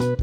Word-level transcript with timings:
Assalamualaikum 0.00 0.16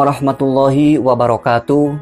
warahmatullahi 0.00 0.96
wabarakatuh. 0.96 1.92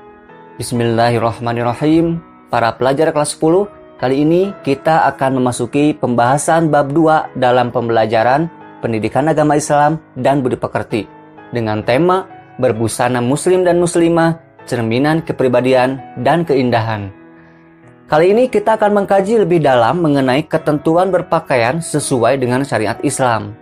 Bismillahirrahmanirrahim. 0.55 2.23
Para 2.47 2.79
pelajar 2.79 3.11
kelas 3.11 3.35
10, 3.35 3.67
kali 3.99 4.23
ini 4.23 4.55
kita 4.63 5.11
akan 5.11 5.43
memasuki 5.43 5.91
pembahasan 5.99 6.71
bab 6.71 6.95
2 6.95 7.35
dalam 7.35 7.75
pembelajaran 7.75 8.47
Pendidikan 8.79 9.27
Agama 9.27 9.59
Islam 9.59 9.99
dan 10.15 10.47
Budi 10.47 10.55
Pekerti 10.55 11.11
dengan 11.51 11.83
tema 11.83 12.31
Berbusana 12.63 13.19
Muslim 13.19 13.67
dan 13.67 13.83
Muslimah, 13.83 14.50
Cerminan 14.69 15.25
Kepribadian 15.25 16.01
dan 16.21 16.45
Keindahan. 16.45 17.13
Kali 18.11 18.35
ini 18.35 18.51
kita 18.51 18.75
akan 18.75 19.05
mengkaji 19.05 19.47
lebih 19.47 19.63
dalam 19.63 20.03
mengenai 20.03 20.43
ketentuan 20.43 21.15
berpakaian 21.15 21.79
sesuai 21.79 22.43
dengan 22.43 22.67
syariat 22.67 22.99
Islam. 23.07 23.55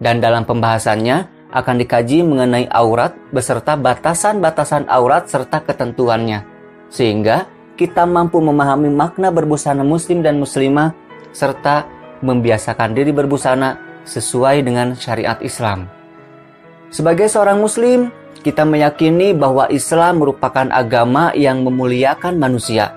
Dan 0.00 0.18
dalam 0.18 0.48
pembahasannya, 0.48 1.42
akan 1.52 1.76
dikaji 1.84 2.24
mengenai 2.24 2.64
aurat 2.72 3.12
beserta 3.28 3.76
batasan-batasan 3.76 4.88
aurat 4.88 5.28
serta 5.28 5.60
ketentuannya. 5.60 6.40
Sehingga 6.88 7.44
kita 7.76 8.08
mampu 8.08 8.40
memahami 8.40 8.88
makna 8.88 9.28
berbusana 9.28 9.84
muslim 9.84 10.24
dan 10.24 10.40
muslimah 10.40 10.96
serta 11.36 11.84
membiasakan 12.24 12.96
diri 12.96 13.12
berbusana 13.12 13.76
sesuai 14.08 14.64
dengan 14.64 14.96
syariat 14.96 15.36
Islam. 15.44 15.88
Sebagai 16.88 17.28
seorang 17.28 17.60
muslim, 17.60 18.08
kita 18.42 18.66
meyakini 18.66 19.32
bahwa 19.32 19.70
Islam 19.70 20.20
merupakan 20.20 20.66
agama 20.74 21.30
yang 21.32 21.62
memuliakan 21.62 22.36
manusia. 22.36 22.92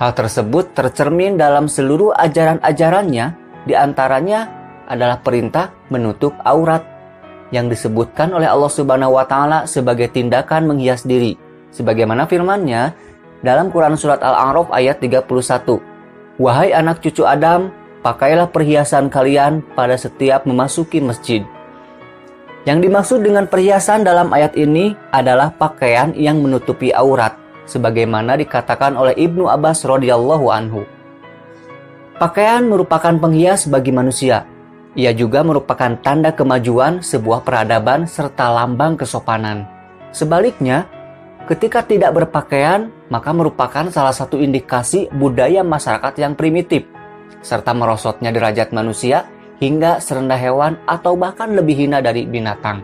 Hal 0.00 0.16
tersebut 0.16 0.72
tercermin 0.72 1.36
dalam 1.36 1.68
seluruh 1.68 2.16
ajaran-ajarannya, 2.16 3.26
di 3.68 3.74
antaranya 3.76 4.48
adalah 4.88 5.20
perintah 5.20 5.74
menutup 5.92 6.32
aurat 6.46 6.80
yang 7.52 7.68
disebutkan 7.68 8.32
oleh 8.32 8.46
Allah 8.46 8.70
Subhanahu 8.70 9.18
wa 9.18 9.26
taala 9.26 9.66
sebagai 9.66 10.08
tindakan 10.08 10.70
menghias 10.70 11.04
diri. 11.04 11.36
Sebagaimana 11.70 12.24
firman-Nya 12.24 12.94
dalam 13.44 13.68
Quran 13.68 13.94
surat 13.98 14.22
Al-A'raf 14.24 14.72
ayat 14.72 15.02
31. 15.02 16.40
Wahai 16.40 16.72
anak 16.72 17.04
cucu 17.04 17.28
Adam, 17.28 17.68
pakailah 18.00 18.48
perhiasan 18.48 19.12
kalian 19.12 19.60
pada 19.76 20.00
setiap 20.00 20.48
memasuki 20.48 21.04
masjid. 21.04 21.44
Yang 22.68 22.78
dimaksud 22.84 23.18
dengan 23.24 23.48
perhiasan 23.48 24.04
dalam 24.04 24.28
ayat 24.36 24.52
ini 24.52 24.92
adalah 25.08 25.48
pakaian 25.48 26.12
yang 26.12 26.44
menutupi 26.44 26.92
aurat, 26.92 27.32
sebagaimana 27.64 28.36
dikatakan 28.36 29.00
oleh 29.00 29.16
Ibnu 29.16 29.48
Abbas 29.48 29.88
radhiyallahu 29.88 30.46
anhu. 30.52 30.84
Pakaian 32.20 32.68
merupakan 32.68 33.16
penghias 33.16 33.64
bagi 33.64 33.96
manusia, 33.96 34.44
ia 34.92 35.16
juga 35.16 35.40
merupakan 35.40 35.96
tanda 36.04 36.36
kemajuan 36.36 37.00
sebuah 37.00 37.48
peradaban 37.48 38.04
serta 38.04 38.52
lambang 38.52 39.00
kesopanan. 39.00 39.64
Sebaliknya, 40.12 40.84
ketika 41.48 41.80
tidak 41.80 42.12
berpakaian, 42.12 42.92
maka 43.08 43.32
merupakan 43.32 43.88
salah 43.88 44.12
satu 44.12 44.36
indikasi 44.36 45.08
budaya 45.16 45.64
masyarakat 45.64 46.12
yang 46.20 46.36
primitif, 46.36 46.84
serta 47.40 47.72
merosotnya 47.72 48.28
derajat 48.28 48.68
manusia 48.76 49.24
hingga 49.60 50.00
serendah 50.00 50.40
hewan 50.40 50.80
atau 50.88 51.14
bahkan 51.14 51.52
lebih 51.52 51.76
hina 51.86 52.00
dari 52.00 52.24
binatang. 52.26 52.82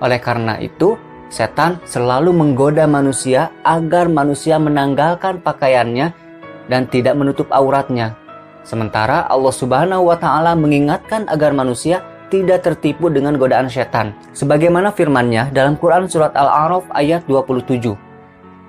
Oleh 0.00 0.18
karena 0.18 0.58
itu, 0.58 0.96
setan 1.28 1.78
selalu 1.84 2.32
menggoda 2.32 2.88
manusia 2.88 3.52
agar 3.62 4.08
manusia 4.08 4.56
menanggalkan 4.56 5.44
pakaiannya 5.44 6.12
dan 6.66 6.88
tidak 6.90 7.14
menutup 7.14 7.46
auratnya 7.52 8.16
Sementara 8.66 9.30
Allah 9.30 9.54
Subhanahu 9.54 10.10
wa 10.10 10.18
taala 10.18 10.58
mengingatkan 10.58 11.30
agar 11.30 11.54
manusia 11.54 12.02
tidak 12.34 12.66
tertipu 12.66 13.06
dengan 13.06 13.38
godaan 13.38 13.70
setan. 13.70 14.10
Sebagaimana 14.34 14.90
firman-Nya 14.90 15.54
dalam 15.54 15.78
Quran 15.78 16.10
surat 16.10 16.34
Al-A'raf 16.34 16.82
ayat 16.90 17.22
27. 17.30 17.94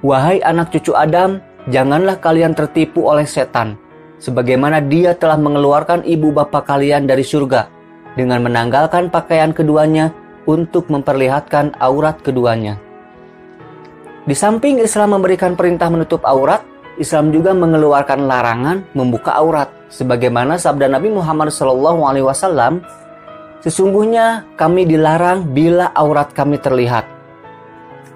Wahai 0.06 0.38
anak 0.46 0.70
cucu 0.70 0.94
Adam, 0.94 1.42
janganlah 1.74 2.22
kalian 2.22 2.54
tertipu 2.54 3.10
oleh 3.10 3.26
setan, 3.26 3.74
sebagaimana 4.18 4.82
dia 4.82 5.14
telah 5.14 5.38
mengeluarkan 5.38 6.06
ibu 6.06 6.34
bapa 6.34 6.66
kalian 6.66 7.06
dari 7.06 7.22
surga 7.22 7.70
dengan 8.18 8.42
menanggalkan 8.42 9.14
pakaian 9.14 9.54
keduanya 9.54 10.10
untuk 10.50 10.90
memperlihatkan 10.90 11.78
aurat 11.78 12.18
keduanya. 12.26 12.82
Di 14.28 14.36
samping 14.36 14.82
Islam 14.84 15.16
memberikan 15.16 15.56
perintah 15.56 15.88
menutup 15.88 16.26
aurat, 16.28 16.60
Islam 17.00 17.32
juga 17.32 17.54
mengeluarkan 17.54 18.26
larangan 18.26 18.78
membuka 18.98 19.38
aurat. 19.38 19.72
Sebagaimana 19.88 20.60
sabda 20.60 20.92
Nabi 20.92 21.14
Muhammad 21.14 21.54
SAW 21.54 22.84
sesungguhnya 23.64 24.44
kami 24.60 24.84
dilarang 24.84 25.48
bila 25.56 25.96
aurat 25.96 26.34
kami 26.36 26.60
terlihat. 26.60 27.08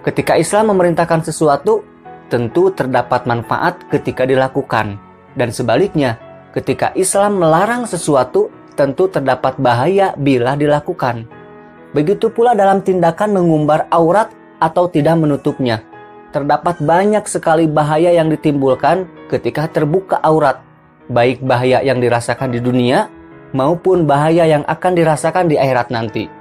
Ketika 0.03 0.35
Islam 0.35 0.75
memerintahkan 0.75 1.23
sesuatu 1.23 1.85
tentu 2.27 2.73
terdapat 2.73 3.23
manfaat 3.29 3.85
ketika 3.87 4.25
dilakukan 4.25 5.10
dan 5.37 5.49
sebaliknya 5.53 6.19
ketika 6.51 6.91
Islam 6.93 7.39
melarang 7.39 7.87
sesuatu 7.87 8.51
tentu 8.75 9.07
terdapat 9.07 9.59
bahaya 9.59 10.15
bila 10.19 10.55
dilakukan 10.55 11.27
begitu 11.91 12.31
pula 12.31 12.55
dalam 12.55 12.79
tindakan 12.83 13.35
mengumbar 13.35 13.87
aurat 13.91 14.31
atau 14.61 14.87
tidak 14.87 15.19
menutupnya 15.19 15.83
terdapat 16.31 16.79
banyak 16.79 17.27
sekali 17.27 17.67
bahaya 17.67 18.15
yang 18.15 18.31
ditimbulkan 18.31 19.05
ketika 19.27 19.67
terbuka 19.67 20.17
aurat, 20.23 20.63
baik 21.11 21.43
bahaya 21.43 21.83
yang 21.83 21.99
dirasakan 21.99 22.55
di 22.55 22.63
dunia 22.63 23.11
maupun 23.51 24.07
bahaya 24.07 24.47
yang 24.47 24.63
akan 24.63 24.95
dirasakan 24.95 25.51
di 25.51 25.59
akhirat 25.59 25.91
nanti. 25.91 26.31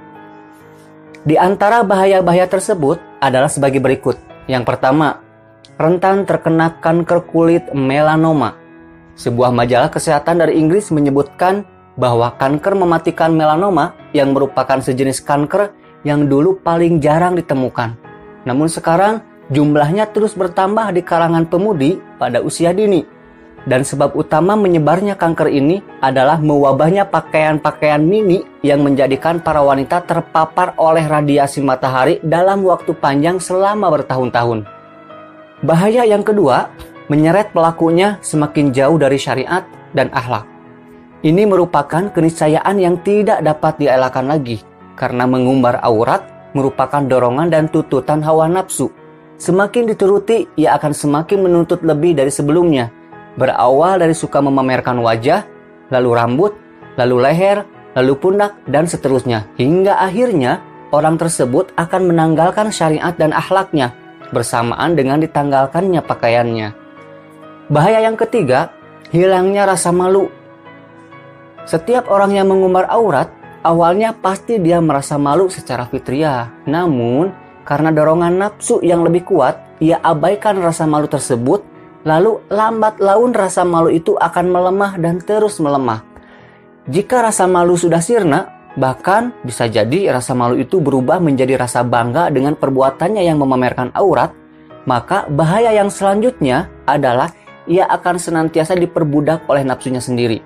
Di 1.21 1.37
antara 1.37 1.85
bahaya-bahaya 1.85 2.49
tersebut 2.49 2.97
adalah 3.21 3.51
sebagai 3.51 3.77
berikut. 3.77 4.17
Yang 4.49 4.73
pertama, 4.73 5.21
rentan 5.77 6.25
terkena 6.25 6.81
kanker 6.81 7.29
kulit 7.29 7.69
melanoma. 7.75 8.57
Sebuah 9.21 9.53
majalah 9.53 9.93
kesehatan 9.93 10.41
dari 10.41 10.57
Inggris 10.57 10.89
menyebutkan 10.89 11.61
bahwa 11.93 12.33
kanker 12.41 12.73
mematikan 12.73 13.37
melanoma 13.37 13.93
yang 14.17 14.33
merupakan 14.33 14.81
sejenis 14.81 15.21
kanker 15.21 15.77
yang 16.01 16.25
dulu 16.25 16.57
paling 16.57 16.97
jarang 16.97 17.37
ditemukan. 17.37 17.93
Namun 18.49 18.65
sekarang 18.65 19.21
jumlahnya 19.53 20.09
terus 20.09 20.33
bertambah 20.33 20.89
di 20.97 21.05
kalangan 21.05 21.45
pemudi 21.45 22.01
pada 22.17 22.41
usia 22.41 22.73
dini. 22.73 23.05
Dan 23.61 23.85
sebab 23.85 24.17
utama 24.17 24.57
menyebarnya 24.57 25.13
kanker 25.13 25.53
ini 25.53 25.85
adalah 26.01 26.41
mewabahnya 26.41 27.05
pakaian-pakaian 27.05 28.01
mini 28.01 28.41
yang 28.65 28.81
menjadikan 28.81 29.37
para 29.37 29.61
wanita 29.61 30.01
terpapar 30.01 30.73
oleh 30.81 31.05
radiasi 31.05 31.61
matahari 31.61 32.17
dalam 32.25 32.65
waktu 32.65 32.89
panjang 32.97 33.37
selama 33.37 33.93
bertahun-tahun. 33.93 34.65
Bahaya 35.61 36.09
yang 36.09 36.25
kedua, 36.25 36.73
menyeret 37.11 37.51
pelakunya 37.51 38.15
semakin 38.23 38.71
jauh 38.71 38.95
dari 38.95 39.19
syariat 39.19 39.67
dan 39.91 40.07
akhlak. 40.15 40.47
Ini 41.27 41.43
merupakan 41.43 42.07
keniscayaan 42.07 42.79
yang 42.79 43.03
tidak 43.03 43.43
dapat 43.43 43.75
dielakkan 43.83 44.31
lagi 44.31 44.63
karena 44.95 45.27
mengumbar 45.27 45.83
aurat 45.83 46.23
merupakan 46.55 47.03
dorongan 47.03 47.51
dan 47.51 47.67
tututan 47.67 48.23
hawa 48.23 48.47
nafsu 48.47 48.87
Semakin 49.41 49.89
dituruti, 49.89 50.45
ia 50.53 50.77
akan 50.77 50.93
semakin 50.93 51.41
menuntut 51.41 51.81
lebih 51.81 52.13
dari 52.13 52.29
sebelumnya. 52.29 52.93
Berawal 53.41 53.97
dari 53.97 54.13
suka 54.13 54.37
memamerkan 54.37 55.01
wajah, 55.01 55.49
lalu 55.89 56.09
rambut, 56.13 56.53
lalu 56.93 57.25
leher, 57.25 57.65
lalu 57.97 58.13
pundak, 58.21 58.53
dan 58.69 58.85
seterusnya. 58.85 59.49
Hingga 59.57 59.97
akhirnya, 59.97 60.61
orang 60.93 61.17
tersebut 61.17 61.73
akan 61.73 62.13
menanggalkan 62.13 62.69
syariat 62.69 63.17
dan 63.17 63.33
akhlaknya, 63.33 63.97
bersamaan 64.29 64.93
dengan 64.93 65.17
ditanggalkannya 65.17 66.05
pakaiannya. 66.05 66.80
Bahaya 67.71 68.03
yang 68.03 68.19
ketiga, 68.19 68.75
hilangnya 69.15 69.63
rasa 69.63 69.95
malu. 69.95 70.27
Setiap 71.63 72.11
orang 72.11 72.35
yang 72.35 72.51
mengumbar 72.51 72.83
aurat, 72.91 73.31
awalnya 73.63 74.11
pasti 74.11 74.59
dia 74.59 74.83
merasa 74.83 75.15
malu 75.15 75.47
secara 75.47 75.87
fitriah. 75.87 76.51
Namun, 76.67 77.31
karena 77.63 77.95
dorongan 77.95 78.35
nafsu 78.35 78.83
yang 78.83 79.07
lebih 79.07 79.23
kuat, 79.23 79.79
ia 79.79 80.03
abaikan 80.03 80.59
rasa 80.59 80.83
malu 80.83 81.07
tersebut, 81.07 81.63
lalu 82.03 82.43
lambat 82.51 82.99
laun 82.99 83.31
rasa 83.31 83.63
malu 83.63 83.87
itu 83.87 84.19
akan 84.19 84.51
melemah 84.51 84.99
dan 84.99 85.23
terus 85.23 85.55
melemah. 85.63 86.03
Jika 86.91 87.23
rasa 87.23 87.47
malu 87.47 87.79
sudah 87.79 88.03
sirna, 88.03 88.67
bahkan 88.75 89.31
bisa 89.47 89.71
jadi 89.71 90.11
rasa 90.11 90.35
malu 90.35 90.59
itu 90.59 90.83
berubah 90.83 91.23
menjadi 91.23 91.55
rasa 91.55 91.87
bangga 91.87 92.35
dengan 92.35 92.51
perbuatannya 92.59 93.23
yang 93.23 93.39
memamerkan 93.39 93.95
aurat, 93.95 94.35
maka 94.83 95.23
bahaya 95.31 95.71
yang 95.71 95.87
selanjutnya 95.87 96.67
adalah 96.83 97.31
ia 97.69 97.85
akan 97.85 98.17
senantiasa 98.17 98.73
diperbudak 98.77 99.45
oleh 99.49 99.61
nafsunya 99.61 100.01
sendiri. 100.01 100.41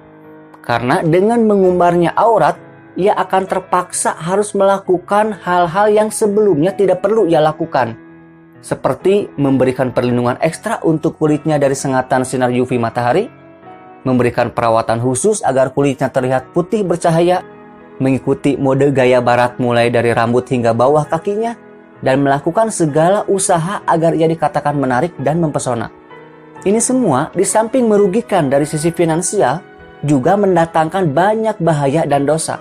Karena 0.66 1.06
dengan 1.06 1.46
mengumbarnya 1.46 2.18
aurat, 2.18 2.58
ia 2.96 3.14
akan 3.14 3.44
terpaksa 3.46 4.16
harus 4.16 4.56
melakukan 4.56 5.36
hal-hal 5.44 5.92
yang 5.92 6.10
sebelumnya 6.10 6.72
tidak 6.74 7.04
perlu 7.04 7.28
ia 7.28 7.44
lakukan. 7.44 8.00
seperti 8.66 9.30
memberikan 9.38 9.94
perlindungan 9.94 10.42
ekstra 10.42 10.82
untuk 10.82 11.22
kulitnya 11.22 11.62
dari 11.62 11.78
sengatan 11.78 12.26
sinar 12.26 12.50
UV 12.50 12.82
matahari, 12.82 13.30
memberikan 14.02 14.50
perawatan 14.50 14.98
khusus 15.06 15.46
agar 15.46 15.70
kulitnya 15.70 16.10
terlihat 16.10 16.50
putih 16.50 16.82
bercahaya, 16.82 17.46
mengikuti 18.02 18.58
mode 18.58 18.90
gaya 18.90 19.22
barat 19.22 19.62
mulai 19.62 19.94
dari 19.94 20.10
rambut 20.18 20.50
hingga 20.50 20.74
bawah 20.74 21.06
kakinya, 21.06 21.54
dan 22.02 22.26
melakukan 22.26 22.74
segala 22.74 23.22
usaha 23.30 23.86
agar 23.86 24.18
ia 24.18 24.26
dikatakan 24.26 24.74
menarik 24.74 25.14
dan 25.22 25.38
mempesona. 25.38 25.94
Ini 26.66 26.82
semua 26.82 27.30
di 27.38 27.46
samping 27.46 27.86
merugikan 27.86 28.50
dari 28.50 28.66
sisi 28.66 28.90
finansial, 28.90 29.62
juga 30.02 30.34
mendatangkan 30.34 31.14
banyak 31.14 31.62
bahaya 31.62 32.10
dan 32.10 32.26
dosa. 32.26 32.58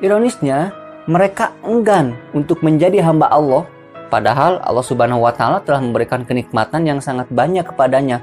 Ironisnya, 0.00 0.72
mereka 1.04 1.52
enggan 1.60 2.16
untuk 2.32 2.64
menjadi 2.64 3.04
hamba 3.04 3.28
Allah 3.28 3.68
Padahal 4.06 4.62
Allah 4.62 4.86
Subhanahu 4.86 5.26
wa 5.26 5.34
taala 5.34 5.58
telah 5.66 5.82
memberikan 5.82 6.22
kenikmatan 6.22 6.86
yang 6.86 7.02
sangat 7.02 7.26
banyak 7.26 7.66
kepadanya. 7.66 8.22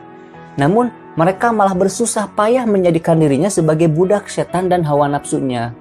Namun, 0.56 0.94
mereka 1.20 1.52
malah 1.52 1.76
bersusah 1.76 2.32
payah 2.32 2.64
menjadikan 2.64 3.20
dirinya 3.20 3.52
sebagai 3.52 3.92
budak 3.92 4.32
setan 4.32 4.72
dan 4.72 4.88
hawa 4.88 5.12
nafsunya. 5.12 5.76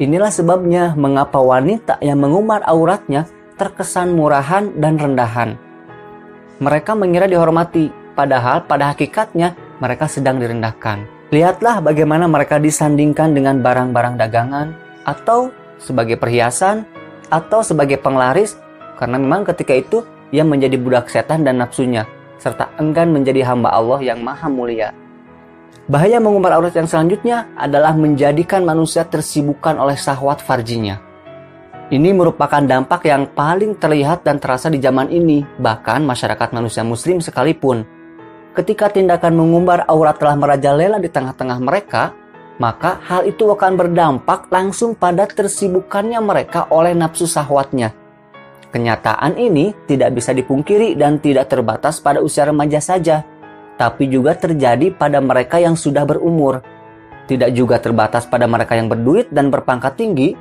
Inilah 0.00 0.32
sebabnya 0.32 0.96
mengapa 0.96 1.40
wanita 1.40 2.00
yang 2.00 2.20
mengumar 2.20 2.64
auratnya 2.64 3.28
terkesan 3.56 4.16
murahan 4.16 4.72
dan 4.76 5.00
rendahan. 5.00 5.56
Mereka 6.60 6.96
mengira 6.96 7.28
dihormati, 7.28 7.92
padahal 8.16 8.64
pada 8.64 8.96
hakikatnya 8.96 9.52
mereka 9.78 10.08
sedang 10.08 10.40
direndahkan. 10.40 11.04
Lihatlah 11.28 11.84
bagaimana 11.84 12.24
mereka 12.24 12.56
disandingkan 12.56 13.36
dengan 13.36 13.60
barang-barang 13.60 14.16
dagangan, 14.16 14.72
atau 15.04 15.52
sebagai 15.76 16.16
perhiasan, 16.16 16.88
atau 17.28 17.60
sebagai 17.60 18.00
penglaris 18.00 18.56
karena 18.96 19.20
memang 19.20 19.44
ketika 19.44 19.76
itu 19.76 19.98
ia 20.32 20.42
menjadi 20.42 20.80
budak 20.80 21.12
setan 21.12 21.44
dan 21.44 21.60
nafsunya, 21.60 22.08
serta 22.40 22.72
enggan 22.80 23.12
menjadi 23.12 23.46
hamba 23.46 23.70
Allah 23.70 24.00
yang 24.02 24.24
maha 24.24 24.48
mulia. 24.48 24.90
Bahaya 25.86 26.18
mengumbar 26.18 26.58
aurat 26.58 26.74
yang 26.74 26.90
selanjutnya 26.90 27.46
adalah 27.54 27.94
menjadikan 27.94 28.66
manusia 28.66 29.06
tersibukkan 29.06 29.78
oleh 29.78 29.94
syahwat 29.94 30.42
farjinya. 30.42 30.98
Ini 31.86 32.10
merupakan 32.10 32.58
dampak 32.58 33.06
yang 33.06 33.30
paling 33.30 33.78
terlihat 33.78 34.26
dan 34.26 34.42
terasa 34.42 34.66
di 34.66 34.82
zaman 34.82 35.06
ini, 35.06 35.46
bahkan 35.62 36.02
masyarakat 36.02 36.50
manusia 36.50 36.82
muslim 36.82 37.22
sekalipun. 37.22 37.86
Ketika 38.56 38.88
tindakan 38.88 39.36
mengumbar 39.36 39.84
aurat 39.84 40.16
telah 40.16 40.34
merajalela 40.34 40.96
di 40.96 41.12
tengah-tengah 41.12 41.60
mereka, 41.60 42.16
maka 42.56 42.96
hal 43.04 43.28
itu 43.28 43.44
akan 43.44 43.76
berdampak 43.76 44.48
langsung 44.48 44.96
pada 44.96 45.28
tersibukannya 45.28 46.16
mereka 46.24 46.64
oleh 46.72 46.96
nafsu 46.96 47.28
syahwatnya 47.28 47.92
Kenyataan 48.76 49.40
ini 49.40 49.72
tidak 49.88 50.20
bisa 50.20 50.36
dipungkiri 50.36 50.98
dan 51.00 51.16
tidak 51.16 51.48
terbatas 51.48 51.96
pada 51.96 52.20
usia 52.20 52.44
remaja 52.44 52.76
saja, 52.76 53.24
tapi 53.80 54.04
juga 54.04 54.36
terjadi 54.36 54.92
pada 54.92 55.16
mereka 55.16 55.56
yang 55.56 55.78
sudah 55.78 56.04
berumur. 56.04 56.60
Tidak 57.24 57.56
juga 57.56 57.80
terbatas 57.80 58.28
pada 58.28 58.44
mereka 58.44 58.76
yang 58.76 58.92
berduit 58.92 59.32
dan 59.32 59.48
berpangkat 59.48 59.96
tinggi. 59.96 60.36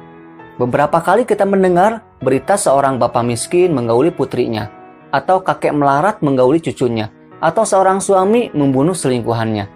Beberapa 0.59 0.99
kali 0.99 1.23
kita 1.23 1.47
mendengar 1.47 2.03
berita 2.19 2.59
seorang 2.59 2.99
bapak 2.99 3.23
miskin 3.23 3.71
menggauli 3.71 4.11
putrinya, 4.11 4.67
atau 5.15 5.39
kakek 5.39 5.71
melarat 5.71 6.19
menggauli 6.19 6.59
cucunya, 6.59 7.07
atau 7.39 7.63
seorang 7.63 8.03
suami 8.03 8.51
membunuh 8.53 8.93
selingkuhannya. 8.93 9.67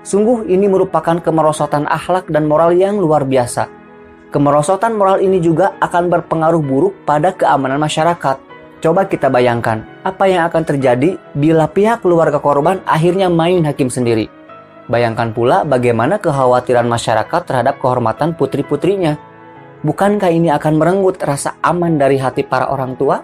Sungguh 0.00 0.48
ini 0.48 0.66
merupakan 0.66 1.20
kemerosotan 1.20 1.84
akhlak 1.84 2.28
dan 2.32 2.48
moral 2.48 2.72
yang 2.72 2.96
luar 2.96 3.28
biasa 3.28 3.80
Kemerosotan 4.30 4.94
moral 4.94 5.18
ini 5.18 5.42
juga 5.42 5.74
akan 5.82 6.06
berpengaruh 6.06 6.62
buruk 6.62 6.94
pada 7.02 7.34
keamanan 7.34 7.82
masyarakat. 7.82 8.38
Coba 8.78 9.02
kita 9.10 9.26
bayangkan, 9.26 9.82
apa 10.06 10.30
yang 10.30 10.46
akan 10.46 10.62
terjadi 10.62 11.18
bila 11.34 11.66
pihak 11.66 11.98
keluarga 11.98 12.38
korban 12.38 12.78
akhirnya 12.86 13.26
main 13.26 13.66
hakim 13.66 13.90
sendiri. 13.90 14.30
Bayangkan 14.86 15.34
pula 15.34 15.66
bagaimana 15.66 16.22
kekhawatiran 16.22 16.86
masyarakat 16.86 17.42
terhadap 17.42 17.82
kehormatan 17.82 18.38
putri-putrinya. 18.38 19.18
Bukankah 19.82 20.30
ini 20.30 20.54
akan 20.54 20.78
merenggut 20.78 21.18
rasa 21.18 21.58
aman 21.58 21.98
dari 21.98 22.14
hati 22.14 22.46
para 22.46 22.70
orang 22.70 22.94
tua? 22.94 23.18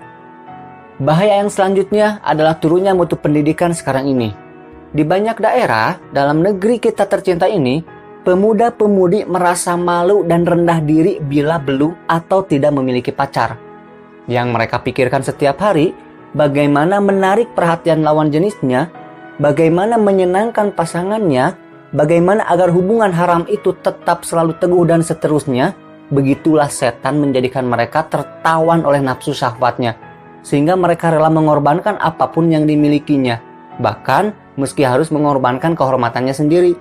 Bahaya 0.97 1.45
yang 1.45 1.53
selanjutnya 1.53 2.25
adalah 2.25 2.57
turunnya 2.57 2.97
mutu 2.97 3.21
pendidikan 3.21 3.77
sekarang 3.77 4.09
ini. 4.09 4.33
Di 4.97 5.05
banyak 5.05 5.37
daerah 5.37 6.01
dalam 6.09 6.41
negeri 6.41 6.81
kita 6.81 7.05
tercinta 7.05 7.45
ini, 7.45 7.85
pemuda-pemudi 8.25 9.29
merasa 9.29 9.77
malu 9.77 10.25
dan 10.25 10.49
rendah 10.49 10.81
diri 10.81 11.21
bila 11.21 11.61
belum 11.61 12.09
atau 12.09 12.49
tidak 12.49 12.73
memiliki 12.73 13.13
pacar. 13.13 13.61
Yang 14.25 14.49
mereka 14.57 14.81
pikirkan 14.81 15.21
setiap 15.21 15.61
hari, 15.61 15.93
bagaimana 16.33 16.97
menarik 17.05 17.53
perhatian 17.53 18.01
lawan 18.01 18.33
jenisnya, 18.33 18.89
bagaimana 19.37 20.01
menyenangkan 20.01 20.73
pasangannya, 20.73 21.61
bagaimana 21.93 22.49
agar 22.49 22.73
hubungan 22.73 23.13
haram 23.13 23.45
itu 23.53 23.77
tetap 23.85 24.25
selalu 24.25 24.57
teguh 24.57 24.89
dan 24.89 25.05
seterusnya, 25.05 25.77
begitulah 26.09 26.73
setan 26.73 27.21
menjadikan 27.21 27.69
mereka 27.69 28.09
tertawan 28.09 28.81
oleh 28.81 29.05
nafsu 29.05 29.37
syahwatnya, 29.37 30.06
sehingga 30.47 30.79
mereka 30.79 31.11
rela 31.11 31.27
mengorbankan 31.27 31.99
apa 31.99 32.31
pun 32.31 32.47
yang 32.47 32.71
dimilikinya, 32.71 33.43
bahkan 33.83 34.31
meski 34.55 34.87
harus 34.87 35.11
mengorbankan 35.11 35.75
kehormatannya 35.75 36.31
sendiri. 36.31 36.79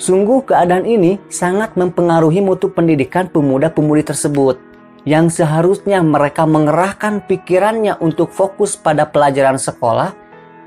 Sungguh 0.00 0.48
keadaan 0.48 0.88
ini 0.88 1.20
sangat 1.28 1.76
mempengaruhi 1.76 2.40
mutu 2.40 2.72
pendidikan 2.72 3.28
pemuda-pemudi 3.28 4.08
tersebut 4.08 4.56
yang 5.04 5.28
seharusnya 5.28 6.00
mereka 6.00 6.48
mengerahkan 6.48 7.28
pikirannya 7.28 8.00
untuk 8.00 8.32
fokus 8.32 8.80
pada 8.80 9.04
pelajaran 9.04 9.60
sekolah, 9.60 10.16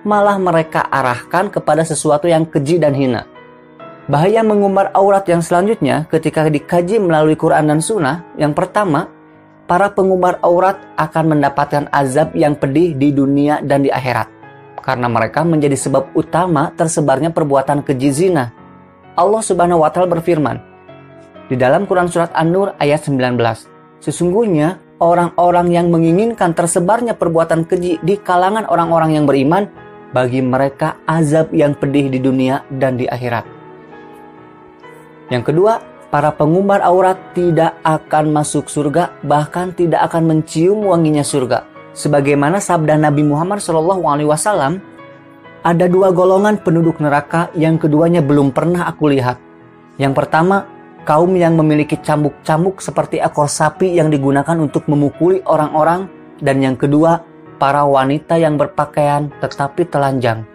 malah 0.05 0.37
mereka 0.37 0.85
arahkan 0.85 1.49
kepada 1.49 1.81
sesuatu 1.81 2.29
yang 2.29 2.45
keji 2.45 2.77
dan 2.77 2.93
hina. 2.93 3.25
Bahaya 4.05 4.45
mengumbar 4.45 4.93
aurat 4.93 5.25
yang 5.25 5.41
selanjutnya 5.41 6.05
ketika 6.13 6.45
dikaji 6.45 7.01
melalui 7.01 7.33
Quran 7.33 7.65
dan 7.65 7.81
Sunnah, 7.81 8.21
yang 8.37 8.53
pertama, 8.53 9.09
para 9.65 9.91
pengumbar 9.93 10.41
aurat 10.45 10.77
akan 10.97 11.37
mendapatkan 11.37 11.89
azab 11.89 12.33
yang 12.37 12.53
pedih 12.53 12.93
di 12.93 13.13
dunia 13.13 13.61
dan 13.65 13.85
di 13.85 13.89
akhirat. 13.89 14.29
Karena 14.85 15.09
mereka 15.09 15.41
menjadi 15.41 15.73
sebab 15.73 16.13
utama 16.13 16.69
tersebarnya 16.77 17.33
perbuatan 17.33 17.81
keji 17.81 18.13
zina 18.13 18.53
Allah 19.15 19.41
Subhanahu 19.41 19.81
wa 19.81 19.89
taala 19.89 20.11
berfirman 20.11 20.59
di 21.47 21.55
dalam 21.55 21.87
Quran 21.87 22.11
surat 22.11 22.29
An-Nur 22.35 22.75
ayat 22.77 23.07
19. 23.07 23.39
Sesungguhnya 24.03 24.77
orang-orang 24.99 25.71
yang 25.71 25.87
menginginkan 25.87 26.51
tersebarnya 26.51 27.15
perbuatan 27.15 27.63
keji 27.63 28.03
di 28.03 28.15
kalangan 28.19 28.67
orang-orang 28.67 29.15
yang 29.15 29.25
beriman 29.25 29.71
bagi 30.11 30.43
mereka 30.43 30.99
azab 31.07 31.55
yang 31.55 31.73
pedih 31.79 32.11
di 32.11 32.19
dunia 32.19 32.61
dan 32.75 32.99
di 32.99 33.07
akhirat. 33.07 33.47
Yang 35.31 35.43
kedua, 35.49 35.81
para 36.15 36.31
pengumbar 36.31 36.79
aurat 36.79 37.19
tidak 37.35 37.75
akan 37.83 38.31
masuk 38.31 38.71
surga, 38.71 39.11
bahkan 39.27 39.75
tidak 39.75 40.07
akan 40.07 40.31
mencium 40.31 40.87
wanginya 40.87 41.27
surga. 41.27 41.67
Sebagaimana 41.91 42.63
sabda 42.63 42.95
Nabi 42.95 43.27
Muhammad 43.27 43.59
SAW 43.59 44.79
ada 45.59 45.85
dua 45.91 46.15
golongan 46.15 46.55
penduduk 46.63 47.03
neraka 47.03 47.51
yang 47.51 47.75
keduanya 47.75 48.23
belum 48.23 48.55
pernah 48.55 48.87
aku 48.87 49.11
lihat. 49.11 49.35
Yang 49.99 50.23
pertama, 50.23 50.63
kaum 51.03 51.35
yang 51.35 51.59
memiliki 51.59 51.99
cambuk-cambuk 51.99 52.79
seperti 52.79 53.19
ekor 53.19 53.51
sapi 53.51 53.99
yang 53.99 54.07
digunakan 54.07 54.55
untuk 54.55 54.87
memukuli 54.87 55.43
orang-orang. 55.43 56.07
Dan 56.39 56.63
yang 56.63 56.79
kedua, 56.79 57.27
para 57.59 57.83
wanita 57.83 58.39
yang 58.39 58.55
berpakaian 58.55 59.35
tetapi 59.43 59.83
telanjang. 59.91 60.47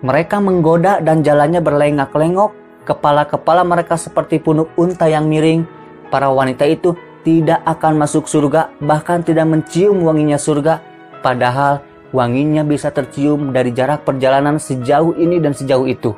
Mereka 0.00 0.40
menggoda 0.40 1.04
dan 1.04 1.20
jalannya 1.20 1.60
berlengak-lengok, 1.60 2.63
kepala-kepala 2.84 3.64
mereka 3.64 3.96
seperti 3.96 4.38
punuk 4.38 4.70
unta 4.76 5.08
yang 5.08 5.26
miring. 5.26 5.64
Para 6.12 6.30
wanita 6.30 6.68
itu 6.68 6.94
tidak 7.24 7.64
akan 7.64 7.98
masuk 8.04 8.28
surga, 8.28 8.70
bahkan 8.84 9.24
tidak 9.24 9.48
mencium 9.48 10.04
wanginya 10.04 10.36
surga, 10.36 10.84
padahal 11.24 11.80
wanginya 12.12 12.62
bisa 12.62 12.92
tercium 12.92 13.50
dari 13.50 13.72
jarak 13.72 14.04
perjalanan 14.04 14.60
sejauh 14.60 15.16
ini 15.16 15.40
dan 15.40 15.56
sejauh 15.56 15.88
itu. 15.88 16.12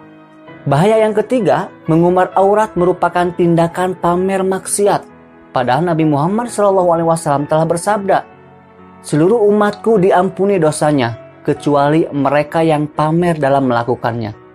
Bahaya 0.67 0.99
yang 0.99 1.15
ketiga, 1.15 1.71
mengumbar 1.87 2.35
aurat 2.35 2.75
merupakan 2.75 3.31
tindakan 3.31 3.95
pamer 3.95 4.43
maksiat. 4.43 5.07
Padahal 5.55 5.87
Nabi 5.87 6.05
Muhammad 6.05 6.51
SAW 6.51 7.47
telah 7.47 7.65
bersabda, 7.65 8.19
seluruh 9.01 9.47
umatku 9.47 10.03
diampuni 10.03 10.59
dosanya, 10.59 11.41
kecuali 11.47 12.05
mereka 12.11 12.67
yang 12.67 12.91
pamer 12.91 13.39
dalam 13.39 13.71
melakukannya. 13.71 14.46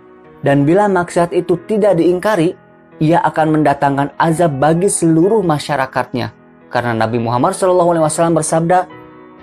Dan 0.41 0.65
bila 0.65 0.89
maksiat 0.89 1.38
itu 1.38 1.57
tidak 1.69 2.01
diingkari, 2.01 2.57
ia 3.01 3.21
akan 3.21 3.62
mendatangkan 3.62 4.13
azab 4.17 4.57
bagi 4.57 4.89
seluruh 4.89 5.41
masyarakatnya. 5.45 6.33
Karena 6.69 6.93
Nabi 6.98 7.21
Muhammad 7.21 7.53
SAW 7.53 8.33
bersabda, 8.33 8.86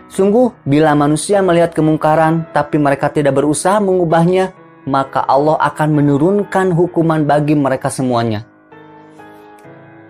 Sungguh, 0.08 0.56
bila 0.64 0.96
manusia 0.96 1.44
melihat 1.44 1.76
kemungkaran 1.76 2.48
tapi 2.56 2.80
mereka 2.80 3.12
tidak 3.12 3.36
berusaha 3.36 3.76
mengubahnya, 3.76 4.56
maka 4.88 5.20
Allah 5.20 5.60
akan 5.60 6.00
menurunkan 6.00 6.72
hukuman 6.72 7.28
bagi 7.28 7.52
mereka 7.52 7.92
semuanya. 7.92 8.48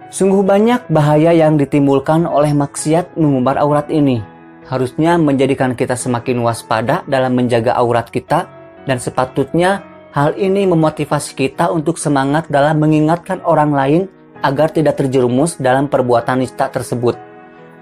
Sungguh 0.08 0.40
banyak 0.40 0.88
bahaya 0.88 1.34
yang 1.34 1.58
ditimbulkan 1.60 2.24
oleh 2.24 2.54
maksiat 2.56 3.18
mengumbar 3.18 3.60
aurat 3.60 3.90
ini. 3.92 4.24
harusnya 4.68 5.16
menjadikan 5.16 5.72
kita 5.72 5.96
semakin 5.96 6.44
waspada 6.44 7.00
dalam 7.08 7.32
menjaga 7.32 7.72
aurat 7.72 8.12
kita 8.12 8.44
dan 8.84 9.00
sepatutnya 9.00 9.80
hal 10.12 10.34
ini 10.36 10.64
memotivasi 10.64 11.36
kita 11.36 11.68
untuk 11.68 12.00
semangat 12.00 12.48
dalam 12.48 12.80
mengingatkan 12.80 13.44
orang 13.44 13.72
lain 13.72 14.02
agar 14.40 14.70
tidak 14.70 14.96
terjerumus 14.96 15.58
dalam 15.58 15.90
perbuatan 15.90 16.40
nista 16.40 16.70
tersebut 16.70 17.18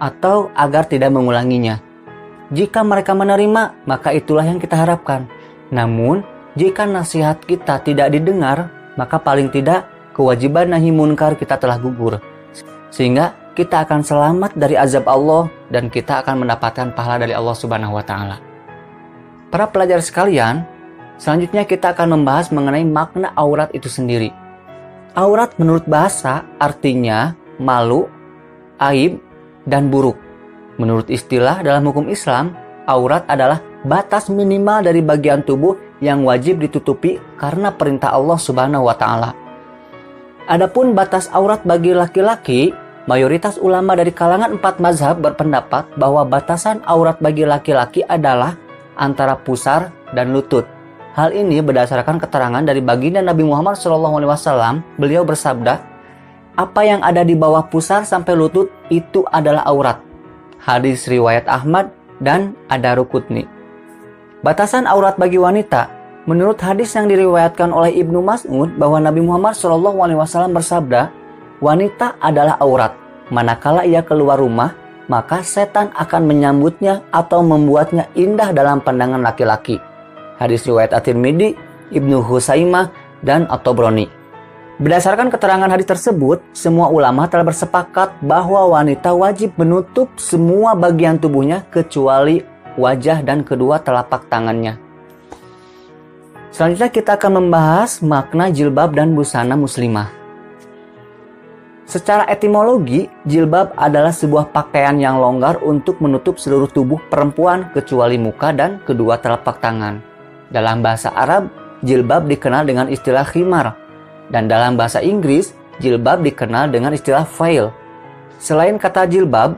atau 0.01 0.53
agar 0.57 0.89
tidak 0.89 1.13
mengulanginya. 1.13 1.81
Jika 2.53 2.87
mereka 2.87 3.13
menerima, 3.13 3.87
maka 3.91 4.15
itulah 4.15 4.47
yang 4.47 4.63
kita 4.63 4.79
harapkan. 4.79 5.27
Namun, 5.75 6.23
jika 6.55 6.87
nasihat 6.87 7.43
kita 7.43 7.83
tidak 7.83 8.15
didengar, 8.15 8.71
maka 8.95 9.19
paling 9.19 9.51
tidak 9.51 9.91
kewajiban 10.15 10.71
nahi 10.71 10.95
munkar 10.95 11.35
kita 11.35 11.59
telah 11.59 11.77
gugur. 11.77 12.23
Sehingga 12.89 13.35
kita 13.59 13.83
akan 13.83 14.01
selamat 14.05 14.55
dari 14.55 14.79
azab 14.79 15.11
Allah 15.11 15.51
dan 15.73 15.91
kita 15.91 16.23
akan 16.23 16.47
mendapatkan 16.47 16.95
pahala 16.95 17.27
dari 17.27 17.35
Allah 17.35 17.57
Subhanahu 17.57 17.99
wa 17.99 18.05
taala. 18.07 18.37
Para 19.51 19.67
pelajar 19.67 19.99
sekalian, 20.05 20.76
selanjutnya 21.17 21.69
kita 21.69 21.93
akan 21.93 22.21
membahas 22.21 22.53
mengenai 22.53 22.85
makna 22.85 23.33
aurat 23.37 23.73
itu 23.77 23.89
sendiri. 23.91 24.31
Aurat 25.17 25.57
menurut 25.57 25.89
bahasa 25.89 26.45
artinya 26.61 27.33
malu, 27.57 28.05
aib, 28.81 29.17
dan 29.65 29.89
buruk. 29.89 30.17
Menurut 30.77 31.09
istilah 31.09 31.65
dalam 31.65 31.89
hukum 31.89 32.13
Islam, 32.13 32.53
aurat 32.85 33.25
adalah 33.27 33.65
batas 33.89 34.29
minimal 34.29 34.85
dari 34.85 35.01
bagian 35.01 35.41
tubuh 35.41 35.77
yang 36.05 36.21
wajib 36.29 36.61
ditutupi 36.61 37.17
karena 37.41 37.73
perintah 37.73 38.13
Allah 38.13 38.37
Subhanahu 38.37 38.85
wa 38.85 38.97
taala. 38.97 39.33
Adapun 40.47 40.93
batas 40.93 41.27
aurat 41.33 41.65
bagi 41.65 41.97
laki-laki, 41.97 42.71
mayoritas 43.09 43.59
ulama 43.59 43.97
dari 43.99 44.13
kalangan 44.13 44.61
empat 44.61 44.79
mazhab 44.79 45.19
berpendapat 45.19 45.91
bahwa 45.99 46.23
batasan 46.23 46.85
aurat 46.87 47.19
bagi 47.19 47.43
laki-laki 47.49 48.05
adalah 48.07 48.55
antara 48.95 49.35
pusar 49.35 49.91
dan 50.15 50.31
lutut. 50.31 50.76
Hal 51.17 51.33
ini 51.33 51.65
berdasarkan 51.65 52.21
keterangan 52.21 52.61
dari 52.61 52.85
baginda 52.85 53.25
Nabi 53.25 53.49
Muhammad 53.49 53.81
SAW. 53.81 54.85
Beliau 55.01 55.25
bersabda, 55.25 55.81
"Apa 56.61 56.85
yang 56.85 57.01
ada 57.01 57.25
di 57.25 57.33
bawah 57.33 57.65
pusar 57.73 58.05
sampai 58.05 58.37
lutut 58.37 58.69
itu 58.93 59.25
adalah 59.33 59.65
aurat." 59.65 59.97
hadis 60.67 61.07
riwayat 61.07 61.47
Ahmad 61.47 61.95
dan 62.19 62.59
ada 62.67 62.99
Rukutni. 62.99 63.47
Batasan 64.43 64.85
aurat 64.85 65.15
bagi 65.15 65.39
wanita 65.39 65.97
Menurut 66.27 66.59
hadis 66.59 66.91
yang 66.99 67.07
diriwayatkan 67.07 67.71
oleh 67.71 68.03
Ibnu 68.03 68.19
Mas'ud 68.19 68.75
bahwa 68.75 68.99
Nabi 68.99 69.23
Muhammad 69.23 69.55
SAW 69.55 70.51
bersabda, 70.51 71.15
wanita 71.63 72.19
adalah 72.19 72.59
aurat. 72.59 72.99
Manakala 73.31 73.87
ia 73.87 74.03
keluar 74.03 74.43
rumah, 74.43 74.75
maka 75.07 75.47
setan 75.47 75.95
akan 75.95 76.27
menyambutnya 76.27 77.07
atau 77.15 77.47
membuatnya 77.47 78.11
indah 78.19 78.51
dalam 78.51 78.83
pandangan 78.83 79.23
laki-laki. 79.23 79.79
Hadis 80.37 80.69
riwayat 80.69 80.93
At-Tirmidzi, 80.93 81.57
Ibnu 81.93 82.21
Husaimah, 82.21 82.93
dan 83.25 83.49
At-Tabrani. 83.49 84.09
Berdasarkan 84.77 85.33
keterangan 85.33 85.73
hadis 85.73 85.89
tersebut, 85.89 86.45
semua 86.53 86.93
ulama 86.93 87.25
telah 87.25 87.49
bersepakat 87.49 88.21
bahwa 88.21 88.77
wanita 88.77 89.17
wajib 89.17 89.57
menutup 89.57 90.13
semua 90.21 90.77
bagian 90.77 91.17
tubuhnya 91.17 91.65
kecuali 91.73 92.45
wajah 92.77 93.25
dan 93.25 93.41
kedua 93.41 93.81
telapak 93.81 94.29
tangannya. 94.29 94.77
Selanjutnya 96.53 96.93
kita 96.93 97.17
akan 97.17 97.41
membahas 97.41 98.05
makna 98.05 98.53
jilbab 98.53 98.93
dan 98.93 99.17
busana 99.17 99.57
muslimah. 99.57 100.13
Secara 101.89 102.29
etimologi, 102.29 103.09
jilbab 103.25 103.73
adalah 103.81 104.13
sebuah 104.13 104.53
pakaian 104.53 105.01
yang 105.01 105.17
longgar 105.17 105.57
untuk 105.65 106.05
menutup 106.05 106.37
seluruh 106.37 106.69
tubuh 106.69 107.01
perempuan 107.09 107.73
kecuali 107.73 108.21
muka 108.21 108.53
dan 108.53 108.85
kedua 108.85 109.17
telapak 109.17 109.57
tangan. 109.65 110.16
Dalam 110.51 110.81
bahasa 110.81 111.11
Arab, 111.13 111.51
jilbab 111.83 112.31
dikenal 112.31 112.65
dengan 112.67 112.87
istilah 112.87 113.27
khimar 113.27 113.87
dan 114.31 114.51
dalam 114.51 114.75
bahasa 114.75 114.99
Inggris, 115.03 115.55
jilbab 115.79 116.23
dikenal 116.23 116.71
dengan 116.75 116.91
istilah 116.95 117.27
veil. 117.39 117.71
Selain 118.43 118.75
kata 118.77 119.07
jilbab, 119.07 119.55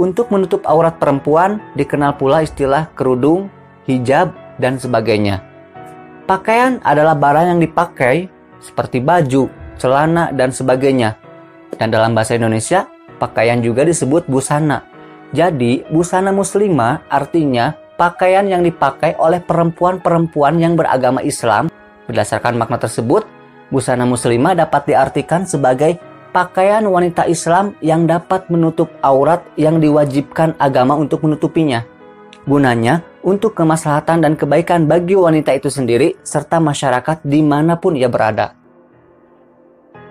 untuk 0.00 0.32
menutup 0.32 0.64
aurat 0.64 0.96
perempuan 0.96 1.60
dikenal 1.76 2.16
pula 2.16 2.42
istilah 2.42 2.90
kerudung, 2.96 3.52
hijab, 3.84 4.32
dan 4.56 4.80
sebagainya. 4.80 5.44
Pakaian 6.24 6.80
adalah 6.82 7.12
barang 7.12 7.56
yang 7.56 7.60
dipakai 7.60 8.30
seperti 8.62 9.02
baju, 9.02 9.52
celana, 9.76 10.32
dan 10.32 10.54
sebagainya. 10.54 11.18
Dan 11.76 11.92
dalam 11.92 12.16
bahasa 12.16 12.38
Indonesia, 12.38 12.88
pakaian 13.20 13.60
juga 13.60 13.84
disebut 13.84 14.28
busana. 14.28 14.86
Jadi, 15.32 15.84
busana 15.88 16.30
muslimah 16.30 17.08
artinya 17.08 17.74
pakaian 18.02 18.42
yang 18.50 18.66
dipakai 18.66 19.14
oleh 19.14 19.38
perempuan-perempuan 19.38 20.58
yang 20.58 20.74
beragama 20.74 21.22
Islam. 21.22 21.70
Berdasarkan 22.10 22.58
makna 22.58 22.82
tersebut, 22.82 23.22
Busana 23.70 24.02
muslimah 24.02 24.58
dapat 24.58 24.90
diartikan 24.90 25.46
sebagai 25.46 26.02
pakaian 26.34 26.82
wanita 26.82 27.30
Islam 27.30 27.78
yang 27.78 28.10
dapat 28.10 28.50
menutup 28.50 28.90
aurat 29.06 29.46
yang 29.54 29.78
diwajibkan 29.78 30.58
agama 30.58 30.98
untuk 30.98 31.22
menutupinya. 31.22 31.86
Gunanya 32.42 33.06
untuk 33.22 33.54
kemaslahatan 33.54 34.18
dan 34.18 34.34
kebaikan 34.34 34.90
bagi 34.90 35.14
wanita 35.14 35.54
itu 35.54 35.70
sendiri 35.70 36.18
serta 36.26 36.58
masyarakat 36.58 37.22
di 37.22 37.38
mana 37.38 37.78
pun 37.78 37.94
ia 37.94 38.10
berada. 38.10 38.58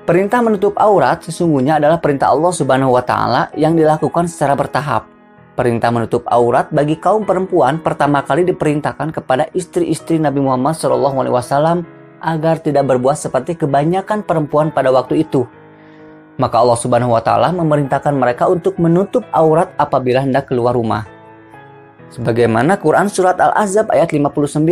Perintah 0.08 0.40
menutup 0.40 0.80
aurat 0.80 1.20
sesungguhnya 1.28 1.76
adalah 1.76 2.00
perintah 2.00 2.32
Allah 2.32 2.56
Subhanahu 2.56 2.96
wa 2.96 3.04
Ta'ala 3.04 3.52
yang 3.54 3.76
dilakukan 3.76 4.32
secara 4.32 4.56
bertahap. 4.56 5.21
Perintah 5.62 5.94
menutup 5.94 6.26
aurat 6.26 6.74
bagi 6.74 6.98
kaum 6.98 7.22
perempuan 7.22 7.78
pertama 7.86 8.26
kali 8.26 8.42
diperintahkan 8.50 9.14
kepada 9.14 9.46
istri-istri 9.54 10.18
Nabi 10.18 10.42
Muhammad 10.42 10.74
SAW 10.74 11.86
agar 12.18 12.56
tidak 12.66 12.90
berbuat 12.90 13.14
seperti 13.14 13.62
kebanyakan 13.62 14.26
perempuan 14.26 14.74
pada 14.74 14.90
waktu 14.90 15.22
itu. 15.22 15.46
Maka 16.42 16.66
Allah 16.66 16.82
Subhanahu 16.82 17.14
wa 17.14 17.22
taala 17.22 17.54
memerintahkan 17.54 18.10
mereka 18.10 18.50
untuk 18.50 18.82
menutup 18.82 19.22
aurat 19.30 19.70
apabila 19.78 20.26
hendak 20.26 20.50
keluar 20.50 20.74
rumah. 20.74 21.06
Sebagaimana 22.10 22.82
Quran 22.82 23.06
surat 23.06 23.38
Al-Ahzab 23.38 23.94
ayat 23.94 24.10
59, 24.18 24.66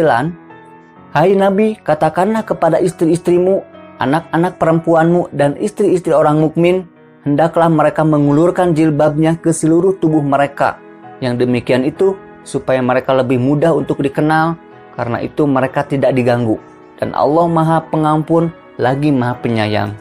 Hai 1.13 1.37
Nabi, 1.37 1.77
katakanlah 1.85 2.41
kepada 2.41 2.81
istri-istrimu, 2.81 3.61
anak-anak 4.01 4.57
perempuanmu 4.57 5.29
dan 5.37 5.53
istri-istri 5.61 6.17
orang 6.17 6.41
mukmin, 6.41 6.89
hendaklah 7.23 7.71
mereka 7.71 8.05
mengulurkan 8.05 8.71
jilbabnya 8.75 9.35
ke 9.39 9.51
seluruh 9.51 9.97
tubuh 9.97 10.23
mereka. 10.23 10.79
Yang 11.19 11.47
demikian 11.47 11.83
itu 11.83 12.15
supaya 12.47 12.79
mereka 12.79 13.11
lebih 13.11 13.37
mudah 13.37 13.75
untuk 13.75 13.99
dikenal, 13.99 14.55
karena 14.95 15.23
itu 15.23 15.47
mereka 15.47 15.87
tidak 15.87 16.11
diganggu 16.11 16.59
dan 16.99 17.15
Allah 17.15 17.47
Maha 17.47 17.79
Pengampun 17.87 18.51
lagi 18.75 19.09
Maha 19.09 19.39
Penyayang. 19.39 19.95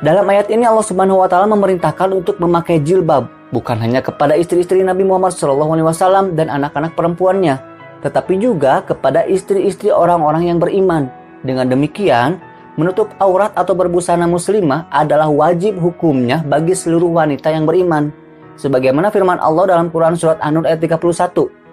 Dalam 0.00 0.28
ayat 0.28 0.48
ini 0.52 0.64
Allah 0.64 0.84
Subhanahu 0.84 1.24
wa 1.24 1.28
taala 1.28 1.48
memerintahkan 1.52 2.12
untuk 2.12 2.36
memakai 2.40 2.80
jilbab 2.80 3.28
bukan 3.52 3.76
hanya 3.80 4.04
kepada 4.04 4.36
istri-istri 4.36 4.84
Nabi 4.84 5.04
Muhammad 5.04 5.32
SAW 5.32 6.36
dan 6.36 6.52
anak-anak 6.52 6.92
perempuannya, 6.92 7.56
tetapi 8.04 8.36
juga 8.36 8.84
kepada 8.84 9.24
istri-istri 9.24 9.88
orang-orang 9.88 10.52
yang 10.52 10.58
beriman. 10.60 11.08
Dengan 11.40 11.68
demikian, 11.70 12.42
menutup 12.76 13.12
aurat 13.18 13.52
atau 13.56 13.72
berbusana 13.72 14.28
muslimah 14.28 14.88
adalah 14.92 15.28
wajib 15.32 15.80
hukumnya 15.80 16.44
bagi 16.44 16.76
seluruh 16.76 17.08
wanita 17.10 17.48
yang 17.50 17.64
beriman. 17.64 18.12
Sebagaimana 18.56 19.12
firman 19.12 19.36
Allah 19.36 19.76
dalam 19.76 19.92
Quran 19.92 20.16
surat 20.16 20.40
An-Nur 20.40 20.64
ayat 20.64 20.80
31. 20.80 21.66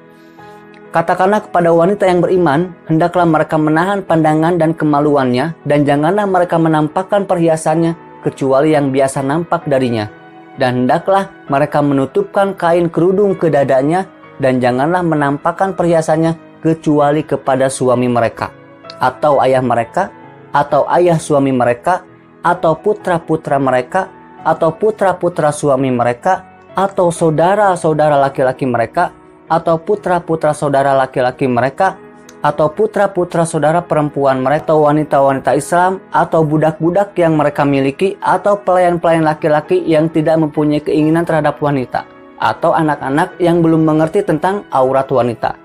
Katakanlah 0.93 1.49
kepada 1.49 1.73
wanita 1.73 2.05
yang 2.05 2.21
beriman, 2.21 2.69
hendaklah 2.85 3.25
mereka 3.25 3.57
menahan 3.57 4.05
pandangan 4.05 4.61
dan 4.61 4.77
kemaluannya, 4.77 5.57
dan 5.65 5.89
janganlah 5.89 6.29
mereka 6.29 6.61
menampakkan 6.61 7.25
perhiasannya 7.25 8.21
kecuali 8.21 8.77
yang 8.77 8.93
biasa 8.93 9.25
nampak 9.25 9.65
darinya. 9.65 10.05
Dan 10.53 10.85
hendaklah 10.85 11.33
mereka 11.49 11.81
menutupkan 11.81 12.53
kain 12.53 12.93
kerudung 12.93 13.33
ke 13.33 13.49
dadanya, 13.49 14.05
dan 14.37 14.61
janganlah 14.61 15.01
menampakkan 15.01 15.73
perhiasannya 15.73 16.61
kecuali 16.61 17.25
kepada 17.25 17.73
suami 17.73 18.05
mereka, 18.05 18.53
atau 19.01 19.41
ayah 19.41 19.65
mereka, 19.65 20.13
atau 20.53 20.85
ayah 20.93 21.17
suami 21.17 21.49
mereka, 21.49 22.05
atau 22.45 22.77
putra-putra 22.77 23.57
mereka, 23.57 24.07
atau 24.45 24.71
putra-putra 24.77 25.49
suami 25.49 25.89
mereka, 25.89 26.61
atau 26.77 27.09
saudara-saudara 27.09 28.21
laki-laki 28.21 28.69
mereka, 28.69 29.11
atau 29.49 29.81
putra-putra 29.81 30.55
saudara 30.55 30.95
laki-laki 30.95 31.49
mereka 31.49 31.99
atau 32.43 32.67
putra-putra 32.67 33.47
saudara 33.47 33.79
perempuan 33.79 34.43
mereka 34.43 34.75
atau 34.75 34.83
wanita-wanita 34.83 35.55
Islam 35.55 36.03
atau 36.11 36.43
budak-budak 36.43 37.15
yang 37.15 37.39
mereka 37.39 37.63
miliki 37.63 38.19
atau 38.19 38.59
pelayan-pelayan 38.59 39.23
laki-laki 39.23 39.79
yang 39.87 40.11
tidak 40.11 40.43
mempunyai 40.43 40.83
keinginan 40.83 41.23
terhadap 41.23 41.55
wanita 41.63 42.03
atau 42.43 42.75
anak-anak 42.75 43.39
yang 43.39 43.63
belum 43.63 43.87
mengerti 43.87 44.27
tentang 44.27 44.67
aurat 44.75 45.07
wanita. 45.07 45.62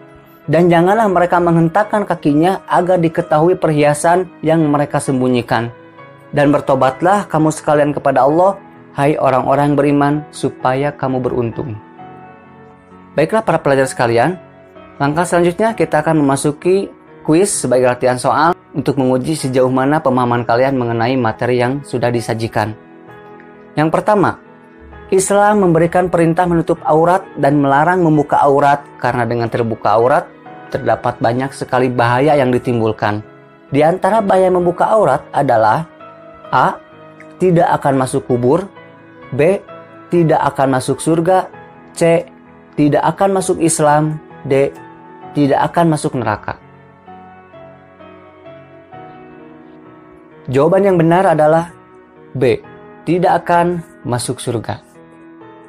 Dan 0.48 0.72
janganlah 0.72 1.04
mereka 1.12 1.36
menghentakkan 1.36 2.08
kakinya 2.08 2.64
agar 2.64 2.96
diketahui 2.96 3.60
perhiasan 3.60 4.32
yang 4.40 4.64
mereka 4.64 4.96
sembunyikan. 4.96 5.68
Dan 6.32 6.48
bertobatlah 6.48 7.28
kamu 7.28 7.52
sekalian 7.52 7.92
kepada 7.92 8.24
Allah, 8.24 8.56
hai 8.96 9.20
orang-orang 9.20 9.76
beriman, 9.76 10.14
supaya 10.32 10.88
kamu 10.88 11.20
beruntung. 11.20 11.76
Baiklah 13.12 13.44
para 13.44 13.60
pelajar 13.60 13.84
sekalian, 13.84 14.40
langkah 14.96 15.28
selanjutnya 15.28 15.76
kita 15.76 16.00
akan 16.00 16.24
memasuki 16.24 16.88
kuis 17.28 17.52
sebagai 17.52 17.92
latihan 17.92 18.16
soal 18.16 18.56
untuk 18.72 18.96
menguji 18.96 19.36
sejauh 19.36 19.68
mana 19.68 20.00
pemahaman 20.00 20.48
kalian 20.48 20.80
mengenai 20.80 21.12
materi 21.20 21.60
yang 21.60 21.84
sudah 21.84 22.08
disajikan. 22.08 22.72
Yang 23.76 23.88
pertama, 23.92 24.40
Islam 25.08 25.64
memberikan 25.64 26.12
perintah 26.12 26.44
menutup 26.44 26.80
aurat 26.84 27.24
dan 27.40 27.60
melarang 27.60 28.04
membuka 28.04 28.40
aurat 28.44 28.84
karena 29.00 29.24
dengan 29.24 29.48
terbuka 29.48 29.96
aurat 29.96 30.28
terdapat 30.68 31.20
banyak 31.20 31.50
sekali 31.52 31.88
bahaya 31.92 32.36
yang 32.36 32.52
ditimbulkan. 32.52 33.20
Di 33.68 33.84
antara 33.84 34.24
bahaya 34.24 34.48
membuka 34.48 34.88
aurat 34.88 35.24
adalah 35.32 35.84
A. 36.48 36.80
Tidak 37.38 37.66
akan 37.66 38.02
masuk 38.02 38.26
kubur 38.26 38.66
B. 39.32 39.60
Tidak 40.08 40.40
akan 40.40 40.80
masuk 40.80 40.98
surga 40.98 41.52
C 41.92 42.24
tidak 42.78 43.02
akan 43.02 43.42
masuk 43.42 43.58
Islam, 43.58 44.22
D. 44.46 44.70
Tidak 45.34 45.58
akan 45.58 45.98
masuk 45.98 46.14
neraka. 46.14 46.62
Jawaban 50.46 50.86
yang 50.86 50.94
benar 50.94 51.34
adalah 51.34 51.74
B. 52.38 52.62
Tidak 53.02 53.34
akan 53.34 53.82
masuk 54.06 54.38
surga. 54.38 54.78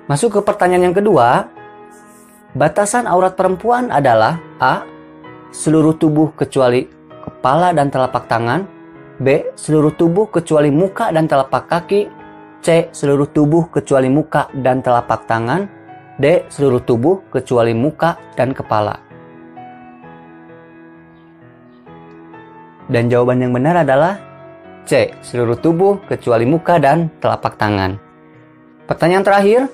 Masuk 0.06 0.38
ke 0.38 0.40
pertanyaan 0.46 0.94
yang 0.94 0.98
kedua. 1.02 1.50
Batasan 2.58 3.06
aurat 3.06 3.38
perempuan 3.38 3.94
adalah 3.94 4.42
A. 4.58 4.82
Seluruh 5.54 5.94
tubuh 5.94 6.34
kecuali 6.34 6.90
kepala 7.22 7.70
dan 7.78 7.94
telapak 7.94 8.26
tangan. 8.26 8.66
B. 9.22 9.54
Seluruh 9.54 9.94
tubuh 9.94 10.26
kecuali 10.34 10.74
muka 10.74 11.14
dan 11.14 11.30
telapak 11.30 11.70
kaki. 11.70 12.10
C. 12.66 12.90
Seluruh 12.90 13.30
tubuh 13.30 13.70
kecuali 13.70 14.10
muka 14.10 14.50
dan 14.66 14.82
telapak 14.82 15.30
tangan. 15.30 15.70
D. 16.18 16.50
Seluruh 16.50 16.82
tubuh 16.82 17.22
kecuali 17.30 17.78
muka 17.78 18.18
dan 18.34 18.50
kepala. 18.58 18.98
Dan 22.90 23.14
jawaban 23.14 23.46
yang 23.46 23.54
benar 23.54 23.86
adalah 23.86 24.18
C. 24.90 25.14
Seluruh 25.22 25.62
tubuh 25.62 26.02
kecuali 26.10 26.50
muka 26.50 26.82
dan 26.82 27.14
telapak 27.22 27.62
tangan. 27.62 28.02
Pertanyaan 28.90 29.22
terakhir, 29.22 29.70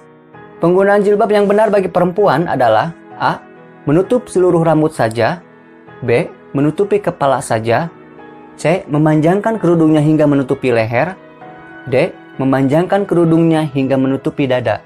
penggunaan 0.59 1.01
jilbab 1.03 1.31
yang 1.31 1.45
benar 1.45 1.71
bagi 1.71 1.91
perempuan 1.91 2.47
adalah 2.47 2.95
A. 3.19 3.39
Menutup 3.85 4.25
seluruh 4.27 4.65
rambut 4.65 4.91
saja 4.91 5.41
B. 6.01 6.29
Menutupi 6.55 6.97
kepala 6.99 7.43
saja 7.43 7.91
C. 8.57 8.87
Memanjangkan 8.87 9.59
kerudungnya 9.61 10.01
hingga 10.01 10.25
menutupi 10.25 10.71
leher 10.71 11.13
D. 11.87 12.11
Memanjangkan 12.35 13.07
kerudungnya 13.07 13.63
hingga 13.71 13.95
menutupi 13.95 14.43
dada 14.43 14.83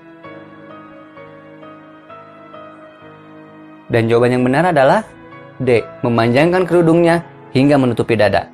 Dan 3.90 4.06
jawaban 4.06 4.38
yang 4.38 4.46
benar 4.46 4.70
adalah 4.70 5.02
D. 5.58 5.82
Memanjangkan 6.06 6.70
kerudungnya 6.70 7.26
hingga 7.58 7.82
menutupi 7.82 8.14
dada. 8.14 8.54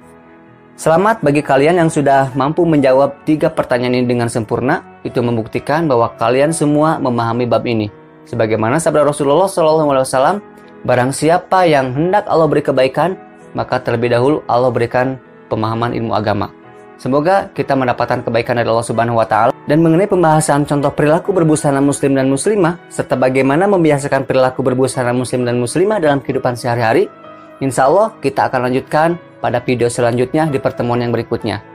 Selamat 0.80 1.20
bagi 1.20 1.44
kalian 1.44 1.80
yang 1.80 1.92
sudah 1.92 2.32
mampu 2.36 2.64
menjawab 2.64 3.28
tiga 3.28 3.52
pertanyaan 3.52 4.00
ini 4.00 4.08
dengan 4.08 4.32
sempurna. 4.32 4.95
Itu 5.06 5.22
membuktikan 5.22 5.86
bahwa 5.86 6.10
kalian 6.18 6.50
semua 6.50 6.98
memahami 6.98 7.46
bab 7.46 7.62
ini. 7.70 7.94
Sebagaimana 8.26 8.82
sabda 8.82 9.06
Rasulullah 9.06 9.46
SAW, 9.46 10.42
barang 10.82 11.12
siapa 11.14 11.70
yang 11.70 11.94
hendak 11.94 12.26
Allah 12.26 12.50
beri 12.50 12.66
kebaikan, 12.66 13.14
maka 13.54 13.78
terlebih 13.78 14.18
dahulu 14.18 14.42
Allah 14.50 14.74
berikan 14.74 15.22
pemahaman 15.48 15.94
ilmu 15.94 16.18
agama. 16.18 16.50
Semoga 16.96 17.52
kita 17.52 17.76
mendapatkan 17.76 18.24
kebaikan 18.24 18.56
dari 18.56 18.72
Allah 18.72 18.88
Subhanahu 18.88 19.20
wa 19.20 19.28
taala 19.28 19.52
dan 19.68 19.84
mengenai 19.84 20.08
pembahasan 20.08 20.64
contoh 20.64 20.90
perilaku 20.96 21.36
berbusana 21.36 21.84
muslim 21.84 22.16
dan 22.16 22.32
muslimah 22.32 22.80
serta 22.88 23.20
bagaimana 23.20 23.68
membiasakan 23.68 24.24
perilaku 24.24 24.64
berbusana 24.64 25.12
muslim 25.12 25.44
dan 25.44 25.60
muslimah 25.60 26.00
dalam 26.00 26.24
kehidupan 26.24 26.56
sehari-hari. 26.56 27.12
Insya 27.60 27.92
Allah 27.92 28.16
kita 28.24 28.48
akan 28.48 28.72
lanjutkan 28.72 29.20
pada 29.44 29.60
video 29.60 29.92
selanjutnya 29.92 30.48
di 30.48 30.58
pertemuan 30.58 31.04
yang 31.04 31.12
berikutnya. 31.12 31.75